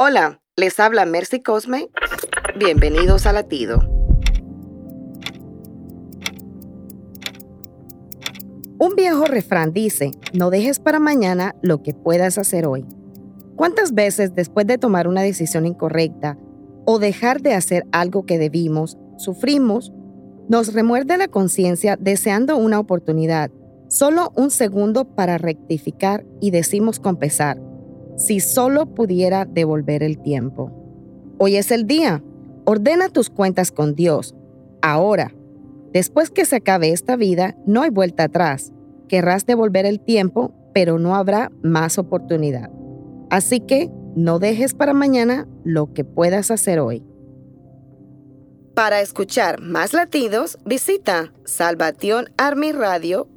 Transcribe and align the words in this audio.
Hola, 0.00 0.40
les 0.56 0.80
habla 0.80 1.04
Mercy 1.06 1.40
Cosme. 1.40 1.88
Bienvenidos 2.58 3.26
a 3.26 3.32
Latido. 3.32 3.78
Un 8.78 8.96
viejo 8.96 9.24
refrán 9.26 9.72
dice, 9.72 10.10
no 10.32 10.50
dejes 10.50 10.80
para 10.80 10.98
mañana 10.98 11.54
lo 11.62 11.84
que 11.84 11.94
puedas 11.94 12.38
hacer 12.38 12.66
hoy. 12.66 12.84
¿Cuántas 13.54 13.94
veces 13.94 14.34
después 14.34 14.66
de 14.66 14.78
tomar 14.78 15.06
una 15.06 15.22
decisión 15.22 15.64
incorrecta 15.64 16.38
o 16.84 16.98
dejar 16.98 17.40
de 17.40 17.54
hacer 17.54 17.84
algo 17.92 18.26
que 18.26 18.38
debimos, 18.38 18.98
sufrimos, 19.16 19.92
nos 20.48 20.72
remuerde 20.74 21.18
la 21.18 21.28
conciencia 21.28 21.96
deseando 22.00 22.56
una 22.56 22.80
oportunidad, 22.80 23.52
solo 23.88 24.32
un 24.34 24.50
segundo 24.50 25.04
para 25.14 25.38
rectificar 25.38 26.26
y 26.40 26.50
decimos 26.50 26.98
con 26.98 27.16
pesar, 27.16 27.60
si 28.16 28.40
solo 28.40 28.86
pudiera 28.86 29.44
devolver 29.44 30.02
el 30.02 30.18
tiempo. 30.20 30.70
Hoy 31.38 31.56
es 31.56 31.70
el 31.70 31.86
día. 31.86 32.22
Ordena 32.64 33.08
tus 33.08 33.28
cuentas 33.30 33.70
con 33.72 33.94
Dios. 33.94 34.34
Ahora, 34.82 35.34
después 35.92 36.30
que 36.30 36.44
se 36.44 36.56
acabe 36.56 36.90
esta 36.92 37.16
vida, 37.16 37.56
no 37.66 37.82
hay 37.82 37.90
vuelta 37.90 38.24
atrás. 38.24 38.72
Querrás 39.08 39.44
devolver 39.46 39.84
el 39.86 40.00
tiempo, 40.00 40.54
pero 40.72 40.98
no 40.98 41.14
habrá 41.14 41.50
más 41.62 41.98
oportunidad. 41.98 42.70
Así 43.30 43.60
que 43.60 43.90
no 44.14 44.38
dejes 44.38 44.74
para 44.74 44.94
mañana 44.94 45.46
lo 45.64 45.92
que 45.92 46.04
puedas 46.04 46.50
hacer 46.50 46.78
hoy. 46.78 47.02
Para 48.74 49.00
escuchar 49.00 49.60
más 49.60 49.92
latidos, 49.92 50.56
visita 50.64 51.32
salvationarmyradio.org. 51.44 53.34